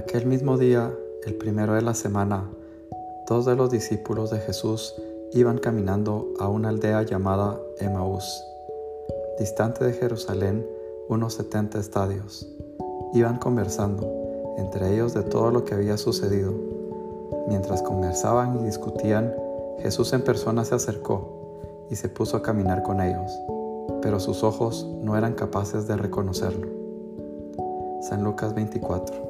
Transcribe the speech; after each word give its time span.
Aquel 0.00 0.24
mismo 0.24 0.56
día, 0.56 0.90
el 1.26 1.34
primero 1.34 1.74
de 1.74 1.82
la 1.82 1.92
semana, 1.92 2.48
dos 3.28 3.44
de 3.44 3.54
los 3.54 3.70
discípulos 3.70 4.30
de 4.30 4.38
Jesús 4.38 4.94
iban 5.34 5.58
caminando 5.58 6.32
a 6.40 6.48
una 6.48 6.70
aldea 6.70 7.02
llamada 7.02 7.60
Emaús, 7.80 8.42
distante 9.38 9.84
de 9.84 9.92
Jerusalén 9.92 10.66
unos 11.10 11.34
setenta 11.34 11.78
estadios. 11.78 12.48
Iban 13.12 13.36
conversando, 13.36 14.10
entre 14.56 14.94
ellos 14.94 15.12
de 15.12 15.22
todo 15.22 15.50
lo 15.50 15.66
que 15.66 15.74
había 15.74 15.98
sucedido. 15.98 16.54
Mientras 17.46 17.82
conversaban 17.82 18.58
y 18.58 18.64
discutían, 18.64 19.34
Jesús 19.80 20.14
en 20.14 20.24
persona 20.24 20.64
se 20.64 20.76
acercó 20.76 21.84
y 21.90 21.96
se 21.96 22.08
puso 22.08 22.38
a 22.38 22.42
caminar 22.42 22.82
con 22.82 23.02
ellos, 23.02 23.30
pero 24.00 24.18
sus 24.18 24.44
ojos 24.44 24.88
no 25.02 25.18
eran 25.18 25.34
capaces 25.34 25.86
de 25.86 25.98
reconocerlo. 25.98 26.68
San 28.00 28.24
Lucas 28.24 28.54
24 28.54 29.29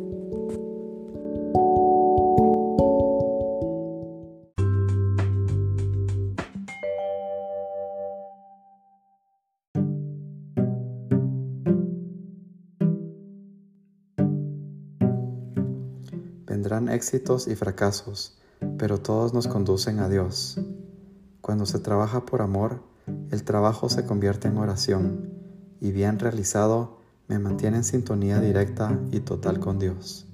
Vendrán 16.71 16.95
éxitos 16.95 17.49
y 17.49 17.57
fracasos, 17.57 18.37
pero 18.77 18.97
todos 18.97 19.33
nos 19.33 19.49
conducen 19.49 19.99
a 19.99 20.07
Dios. 20.07 20.57
Cuando 21.41 21.65
se 21.65 21.79
trabaja 21.79 22.25
por 22.25 22.41
amor, 22.41 22.81
el 23.29 23.43
trabajo 23.43 23.89
se 23.89 24.05
convierte 24.05 24.47
en 24.47 24.55
oración 24.55 25.33
y 25.81 25.91
bien 25.91 26.17
realizado 26.17 26.99
me 27.27 27.39
mantiene 27.39 27.75
en 27.75 27.83
sintonía 27.83 28.39
directa 28.39 28.97
y 29.11 29.19
total 29.19 29.59
con 29.59 29.79
Dios. 29.79 30.29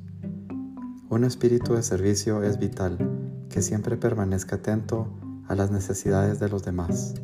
Un 1.10 1.24
espíritu 1.24 1.74
de 1.74 1.82
servicio 1.82 2.44
es 2.44 2.60
vital, 2.60 3.00
que 3.50 3.64
siempre 3.64 3.98
permanezca 3.98 4.58
atento 4.58 5.08
a 5.48 5.56
las 5.56 5.72
necesidades 5.72 6.40
de 6.40 6.50
los 6.50 6.64
demás. 6.64 7.16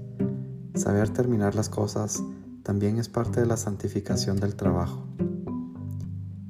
Saber 0.73 1.09
terminar 1.09 1.53
las 1.53 1.70
cosas 1.70 2.23
también 2.64 2.98
es 2.98 3.09
parte 3.09 3.42
de 3.42 3.45
la 3.45 3.58
santificación 3.58 4.38
del 4.38 4.55
trabajo. 4.55 5.05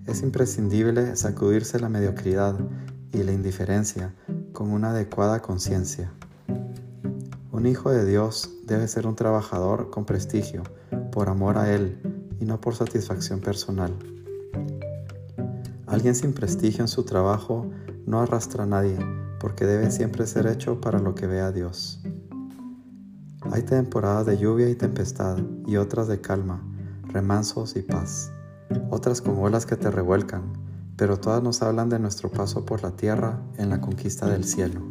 Es 0.06 0.22
imprescindible 0.22 1.16
sacudirse 1.16 1.80
la 1.80 1.88
mediocridad 1.88 2.56
y 3.14 3.23
la 3.23 3.32
indiferencia 3.32 4.14
con 4.52 4.70
una 4.70 4.90
adecuada 4.90 5.42
conciencia. 5.42 6.12
Un 7.54 7.66
hijo 7.68 7.90
de 7.90 8.06
Dios 8.06 8.50
debe 8.66 8.90
ser 8.90 9.08
un 9.08 9.16
trabajador 9.16 9.89
con 9.92 10.04
prestigio, 10.05 10.64
por 11.14 11.30
amor 11.30 11.58
a 11.58 11.73
Él 11.73 12.02
y 12.42 12.45
no 12.45 12.60
por 12.60 12.76
satisfacción 12.76 13.39
personal. 13.39 13.94
Alguien 15.88 16.16
sin 16.16 16.33
prestigio 16.33 16.82
en 16.82 16.89
su 16.89 17.04
trabajo 17.04 17.72
no 18.06 18.20
arrastra 18.20 18.64
a 18.66 18.67
nadie, 18.67 18.98
porque 19.39 19.66
debe 19.66 19.89
siempre 19.89 20.27
ser 20.27 20.48
hecho 20.48 20.82
para 20.82 21.00
lo 21.00 21.16
que 21.16 21.27
vea 21.27 21.54
Dios. 21.54 22.04
Hay 23.52 23.61
temporadas 23.61 24.26
de 24.26 24.38
lluvia 24.38 24.70
y 24.70 24.76
tempestad 24.76 25.38
y 25.66 25.77
otras 25.77 26.10
de 26.10 26.20
calma, 26.20 26.61
remansos 27.08 27.77
y 27.77 27.83
paz 27.83 28.33
otras 28.89 29.22
como 29.22 29.44
olas 29.44 29.66
que 29.66 29.76
te 29.76 29.92
revuelcan, 29.92 30.54
pero 30.95 31.20
todas 31.20 31.42
nos 31.42 31.61
hablan 31.61 31.89
de 31.89 32.00
nuestro 32.00 32.30
paso 32.30 32.66
por 32.66 32.84
la 32.84 32.92
tierra 32.92 33.42
en 33.58 33.70
la 33.70 33.82
conquista 33.82 34.28
del 34.28 34.44
cielo. 34.44 34.82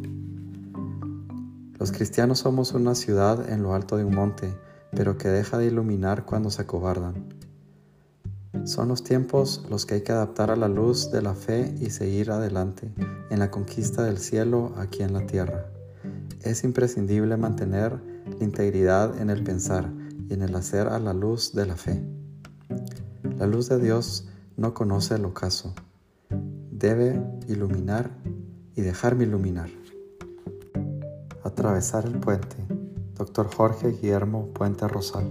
Los 1.79 1.91
cristianos 1.91 2.39
somos 2.39 2.73
una 2.73 2.95
ciudad 2.95 3.49
en 3.49 3.63
lo 3.63 3.73
alto 3.73 3.97
de 3.97 4.05
un 4.05 4.15
monte, 4.15 4.53
pero 4.91 5.17
que 5.17 5.27
deja 5.27 5.57
de 5.57 5.65
iluminar 5.65 6.25
cuando 6.25 6.49
se 6.49 6.61
acobardan. 6.61 7.25
Son 8.65 8.87
los 8.87 9.03
tiempos 9.03 9.65
los 9.69 9.85
que 9.85 9.95
hay 9.95 10.01
que 10.01 10.11
adaptar 10.11 10.51
a 10.51 10.55
la 10.55 10.67
luz 10.67 11.11
de 11.11 11.21
la 11.21 11.33
fe 11.33 11.75
y 11.79 11.89
seguir 11.89 12.31
adelante 12.31 12.93
en 13.29 13.39
la 13.39 13.51
conquista 13.51 14.03
del 14.03 14.17
cielo 14.17 14.73
aquí 14.77 15.03
en 15.03 15.13
la 15.13 15.25
tierra. 15.25 15.65
Es 16.41 16.63
imprescindible 16.63 17.35
mantener 17.35 17.99
la 18.37 18.43
integridad 18.43 19.19
en 19.19 19.29
el 19.29 19.43
pensar 19.43 19.91
y 20.29 20.33
en 20.33 20.43
el 20.43 20.55
hacer 20.55 20.87
a 20.87 20.99
la 20.99 21.13
luz 21.13 21.53
de 21.53 21.65
la 21.65 21.75
fe. 21.75 22.01
La 23.37 23.47
luz 23.47 23.67
de 23.67 23.79
Dios 23.79 24.27
no 24.57 24.75
conoce 24.75 25.15
el 25.15 25.25
ocaso. 25.25 25.73
Debe 26.71 27.19
iluminar 27.47 28.11
y 28.75 28.81
dejarme 28.81 29.23
iluminar. 29.23 29.69
Atravesar 31.43 32.05
el 32.05 32.19
puente. 32.19 32.55
Doctor 33.15 33.53
Jorge 33.53 33.89
Guillermo 33.89 34.49
Puente 34.53 34.87
Rosal. 34.87 35.25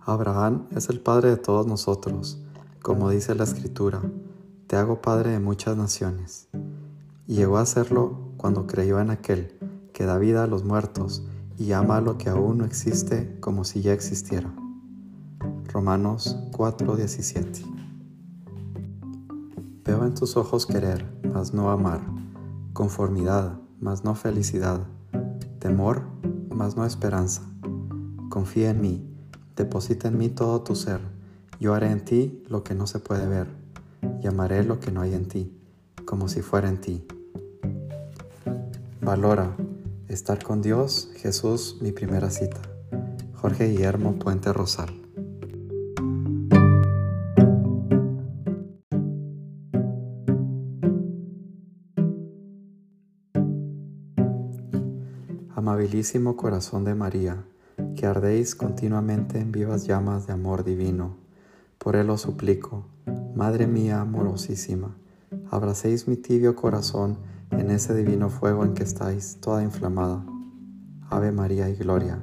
Abraham 0.00 0.68
es 0.76 0.88
el 0.90 1.00
padre 1.00 1.30
de 1.30 1.36
todos 1.38 1.66
nosotros, 1.66 2.40
como 2.82 3.10
dice 3.10 3.34
la 3.34 3.44
escritura, 3.44 4.00
te 4.68 4.76
hago 4.76 5.02
padre 5.02 5.30
de 5.30 5.40
muchas 5.40 5.76
naciones 5.76 6.48
y 7.26 7.36
llegó 7.36 7.58
a 7.58 7.62
hacerlo 7.62 8.32
cuando 8.36 8.66
creyó 8.66 9.00
en 9.00 9.10
aquel 9.10 9.56
que 9.92 10.04
da 10.04 10.18
vida 10.18 10.44
a 10.44 10.46
los 10.46 10.64
muertos 10.64 11.24
y 11.56 11.72
ama 11.72 12.00
lo 12.00 12.18
que 12.18 12.28
aún 12.28 12.58
no 12.58 12.64
existe 12.64 13.38
como 13.40 13.64
si 13.64 13.80
ya 13.80 13.92
existiera. 13.92 14.52
Romanos 15.72 16.36
4:17 16.52 17.64
Veo 19.84 20.04
en 20.04 20.14
tus 20.14 20.36
ojos 20.36 20.66
querer, 20.66 21.06
mas 21.32 21.52
no 21.52 21.70
amar, 21.70 22.00
conformidad, 22.72 23.60
mas 23.80 24.02
no 24.02 24.14
felicidad, 24.14 24.86
temor, 25.58 26.02
mas 26.54 26.76
no 26.76 26.86
esperanza. 26.86 27.42
Confía 28.30 28.70
en 28.70 28.80
mí, 28.80 29.06
deposita 29.56 30.08
en 30.08 30.18
mí 30.18 30.30
todo 30.30 30.62
tu 30.62 30.74
ser, 30.74 31.00
yo 31.60 31.74
haré 31.74 31.90
en 31.90 32.04
ti 32.04 32.42
lo 32.48 32.64
que 32.64 32.74
no 32.74 32.86
se 32.86 32.98
puede 32.98 33.28
ver, 33.28 33.48
y 34.22 34.26
amaré 34.26 34.64
lo 34.64 34.80
que 34.80 34.90
no 34.90 35.02
hay 35.02 35.14
en 35.14 35.28
ti 35.28 35.63
como 36.04 36.28
si 36.28 36.42
fuera 36.42 36.68
en 36.68 36.80
ti. 36.80 37.04
Valora 39.00 39.56
estar 40.08 40.42
con 40.42 40.62
Dios, 40.62 41.10
Jesús, 41.16 41.78
mi 41.80 41.92
primera 41.92 42.30
cita. 42.30 42.60
Jorge 43.34 43.68
Guillermo 43.68 44.18
Puente 44.18 44.52
Rosal. 44.52 44.88
Amabilísimo 55.54 56.36
corazón 56.36 56.84
de 56.84 56.94
María, 56.94 57.44
que 57.96 58.06
ardéis 58.06 58.54
continuamente 58.54 59.38
en 59.38 59.52
vivas 59.52 59.86
llamas 59.86 60.26
de 60.26 60.32
amor 60.32 60.64
divino, 60.64 61.16
por 61.78 61.96
él 61.96 62.10
os 62.10 62.22
suplico, 62.22 62.86
Madre 63.34 63.66
mía 63.66 64.00
amorosísima, 64.00 64.96
abracéis 65.50 66.08
mi 66.08 66.16
tibio 66.16 66.56
corazón 66.56 67.18
en 67.50 67.70
ese 67.70 67.94
divino 67.94 68.28
fuego 68.30 68.64
en 68.64 68.74
que 68.74 68.82
estáis 68.82 69.38
toda 69.40 69.62
inflamada. 69.62 70.24
Ave 71.10 71.32
María 71.32 71.68
y 71.68 71.76
Gloria. 71.76 72.20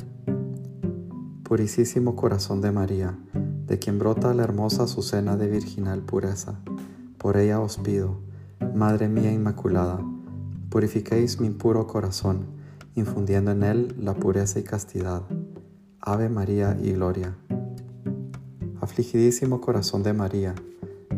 Purísimo 1.44 2.16
corazón 2.16 2.62
de 2.62 2.72
María, 2.72 3.18
de 3.68 3.80
quien 3.80 4.00
brota 4.00 4.34
la 4.34 4.44
hermosa 4.44 4.84
Azucena 4.84 5.38
de 5.38 5.48
virginal 5.48 6.02
pureza, 6.02 6.60
por 7.18 7.38
ella 7.38 7.60
os 7.60 7.78
pido, 7.78 8.20
Madre 8.76 9.08
mía 9.08 9.32
Inmaculada, 9.32 10.00
purifiquéis 10.70 11.40
mi 11.40 11.48
impuro 11.48 11.88
corazón, 11.88 12.46
infundiendo 12.96 13.52
en 13.52 13.64
él 13.64 13.96
la 14.00 14.14
pureza 14.14 14.60
y 14.60 14.64
castidad. 14.64 15.24
Ave 16.00 16.30
María 16.30 16.78
y 16.82 16.94
Gloria. 16.94 17.36
Afligidísimo 18.80 19.62
corazón 19.62 20.04
de 20.04 20.14
María, 20.14 20.56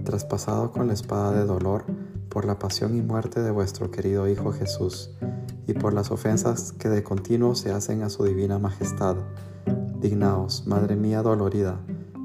traspasado 0.04 0.72
con 0.72 0.88
la 0.88 0.94
espada 0.94 1.32
de 1.32 1.46
dolor 1.46 1.86
por 2.30 2.46
la 2.46 2.60
pasión 2.60 2.96
y 2.98 3.02
muerte 3.02 3.42
de 3.42 3.52
vuestro 3.52 3.92
querido 3.92 4.28
Hijo 4.28 4.52
Jesús, 4.52 5.12
y 5.68 5.74
por 5.74 5.94
las 5.94 6.12
ofensas 6.12 6.72
que 6.74 6.90
de 6.90 7.04
continuo 7.04 7.56
se 7.56 7.72
hacen 7.72 8.02
a 8.04 8.10
su 8.10 8.26
divina 8.26 8.60
majestad. 8.60 9.18
Dignaos, 10.00 10.68
Madre 10.68 10.96
mía 10.96 11.22
dolorida, 11.22 11.80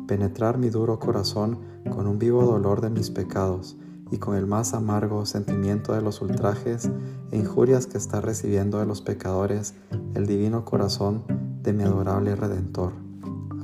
penetrar 0.07 0.59
mi 0.59 0.71
duro 0.71 0.99
corazón 0.99 1.59
con 1.91 2.07
un 2.07 2.19
vivo 2.19 2.45
dolor 2.45 2.81
de 2.81 2.91
mis 2.91 3.11
pecados 3.11 3.77
y 4.11 4.19
con 4.19 4.37
el 4.37 4.47
más 4.47 4.75
amargo 4.75 5.27
sentimiento 5.27 5.93
de 5.93 6.01
los 6.01 6.23
ultrajes 6.23 6.91
e 7.31 7.37
injurias 7.37 7.87
que 7.87 7.99
está 7.99 8.21
recibiendo 8.21 8.79
de 8.79 8.87
los 8.87 9.03
pecadores 9.03 9.75
el 10.15 10.27
divino 10.27 10.65
corazón 10.65 11.25
de 11.63 11.73
mi 11.73 11.85
adorable 11.85 12.35
Redentor. 12.35 12.93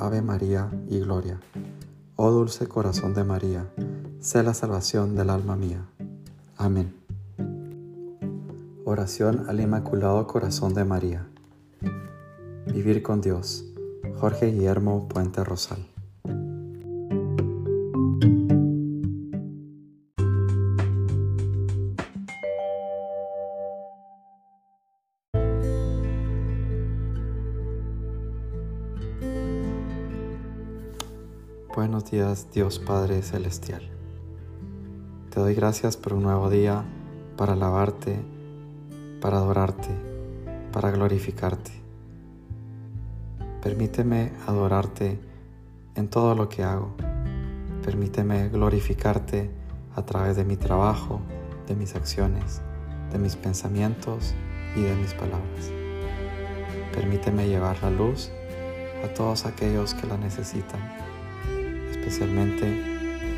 Ave 0.00 0.22
María 0.22 0.70
y 0.88 1.00
Gloria. 1.00 1.40
Oh 2.16 2.31
dulce 2.31 2.69
corazón 2.69 3.12
de 3.12 3.25
María, 3.25 3.66
sé 4.20 4.44
la 4.44 4.55
salvación 4.55 5.16
del 5.16 5.31
alma 5.31 5.56
mía. 5.56 5.84
Amén. 6.56 6.94
Oración 8.84 9.46
al 9.49 9.58
Inmaculado 9.58 10.25
Corazón 10.28 10.75
de 10.75 10.84
María. 10.84 11.26
Vivir 12.72 13.02
con 13.02 13.20
Dios. 13.20 13.64
Jorge 14.20 14.52
Guillermo 14.52 15.08
Puente 15.08 15.43
Rosal. 15.43 15.94
Buenos 31.75 32.09
días 32.09 32.47
Dios 32.53 32.79
Padre 32.79 33.21
Celestial. 33.23 33.82
Te 35.31 35.41
doy 35.41 35.56
gracias 35.56 35.97
por 35.97 36.12
un 36.12 36.23
nuevo 36.23 36.49
día 36.49 36.85
para 37.37 37.55
alabarte, 37.55 38.17
para 39.21 39.38
adorarte, 39.38 39.88
para 40.71 40.93
glorificarte. 40.93 41.73
Permíteme 43.61 44.31
adorarte 44.47 45.19
en 45.97 46.06
todo 46.06 46.37
lo 46.37 46.49
que 46.49 46.62
hago. 46.62 46.94
Permíteme 47.85 48.50
glorificarte 48.50 49.50
a 49.97 50.06
través 50.06 50.37
de 50.37 50.44
mi 50.44 50.56
trabajo, 50.56 51.23
de 51.67 51.75
mis 51.75 51.97
acciones, 51.97 52.62
de 53.11 53.19
mis 53.19 53.35
pensamientos 53.35 54.32
y 54.76 54.82
de 54.82 54.94
mis 54.94 55.12
palabras. 55.12 55.73
Permíteme 56.94 57.49
llevar 57.49 57.82
la 57.82 57.91
luz 57.91 58.31
a 59.05 59.12
todos 59.12 59.44
aquellos 59.44 59.93
que 59.94 60.06
la 60.06 60.17
necesitan 60.17 61.15
especialmente 62.05 62.83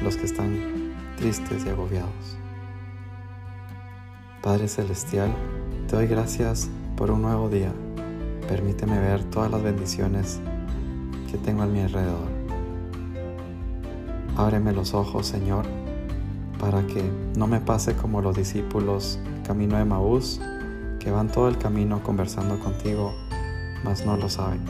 los 0.03 0.17
que 0.17 0.27
están 0.27 0.93
tristes 1.17 1.65
y 1.65 1.69
agobiados. 1.69 2.37
Padre 4.43 4.67
Celestial, 4.67 5.33
te 5.87 5.95
doy 5.95 6.09
gracias 6.09 6.69
por 6.97 7.13
un 7.13 7.23
nuevo 7.23 7.49
día. 7.49 7.73
Permíteme 8.49 8.99
ver 8.99 9.23
todas 9.25 9.53
las 9.53 9.63
bendiciones 9.63 10.41
que 11.31 11.39
tengo 11.39 11.63
a 11.63 11.67
mi 11.67 11.81
alrededor. 11.81 12.29
Ábreme 14.37 14.73
los 14.73 14.95
ojos, 14.95 15.29
Señor, 15.29 15.65
para 16.59 16.85
que 16.89 17.09
no 17.37 17.47
me 17.47 17.61
pase 17.61 17.95
como 17.95 18.21
los 18.21 18.37
discípulos 18.37 19.21
camino 19.47 19.79
de 19.79 19.85
Maús, 19.85 20.41
que 20.99 21.13
van 21.13 21.29
todo 21.29 21.49
el 21.49 21.57
camino 21.57 22.03
conversando 22.03 22.59
contigo, 22.59 23.15
mas 23.85 24.05
no 24.05 24.17
lo 24.17 24.29
saben. 24.29 24.61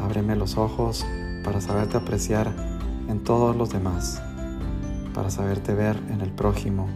Ábreme 0.00 0.34
los 0.34 0.56
ojos 0.56 1.06
para 1.44 1.60
saberte 1.60 1.98
apreciar 1.98 2.50
en 3.08 3.22
todos 3.22 3.54
los 3.54 3.70
demás, 3.70 4.22
para 5.12 5.30
saberte 5.30 5.74
ver 5.74 5.96
en 6.10 6.22
el 6.22 6.32
prójimo, 6.32 6.88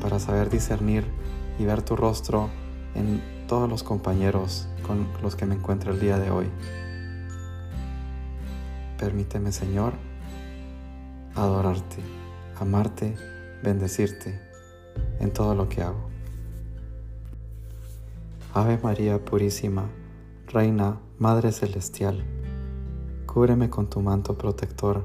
para 0.00 0.20
saber 0.20 0.48
discernir 0.48 1.04
y 1.58 1.64
ver 1.64 1.82
tu 1.82 1.96
rostro 1.96 2.48
en 2.94 3.20
todos 3.48 3.68
los 3.68 3.82
compañeros 3.82 4.68
con 4.86 5.08
los 5.22 5.34
que 5.34 5.44
me 5.44 5.56
encuentro 5.56 5.92
el 5.92 6.00
día 6.00 6.18
de 6.18 6.30
hoy. 6.30 6.46
Permíteme, 8.98 9.50
Señor, 9.50 9.92
adorarte, 11.34 11.96
amarte, 12.60 13.16
bendecirte 13.62 14.40
en 15.18 15.32
todo 15.32 15.54
lo 15.54 15.68
que 15.68 15.82
hago. 15.82 16.08
Ave 18.54 18.78
María 18.80 19.22
Purísima, 19.24 19.88
Reina, 20.46 21.00
Madre 21.18 21.50
Celestial, 21.50 22.24
Cúbreme 23.26 23.70
con 23.70 23.88
tu 23.88 24.00
manto 24.00 24.38
protector. 24.38 25.04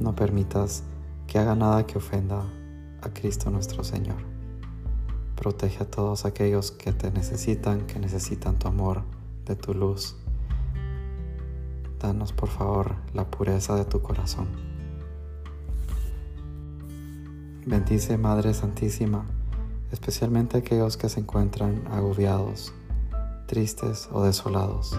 No 0.00 0.14
permitas 0.14 0.82
que 1.26 1.38
haga 1.38 1.54
nada 1.54 1.86
que 1.86 1.98
ofenda 1.98 2.42
a 3.00 3.08
Cristo 3.10 3.50
nuestro 3.50 3.84
Señor. 3.84 4.18
Protege 5.36 5.82
a 5.82 5.90
todos 5.90 6.24
aquellos 6.24 6.70
que 6.70 6.92
te 6.92 7.10
necesitan, 7.10 7.86
que 7.86 7.98
necesitan 7.98 8.58
tu 8.58 8.68
amor, 8.68 9.02
de 9.44 9.56
tu 9.56 9.74
luz. 9.74 10.16
Danos 11.98 12.32
por 12.32 12.48
favor 12.48 12.96
la 13.14 13.30
pureza 13.30 13.76
de 13.76 13.84
tu 13.84 14.02
corazón. 14.02 14.48
Bendice 17.64 18.18
Madre 18.18 18.54
Santísima, 18.54 19.24
especialmente 19.92 20.58
aquellos 20.58 20.96
que 20.96 21.08
se 21.08 21.20
encuentran 21.20 21.84
agobiados, 21.92 22.72
tristes 23.46 24.08
o 24.12 24.24
desolados. 24.24 24.98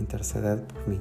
interceded 0.00 0.60
por 0.60 0.88
mí. 0.88 1.00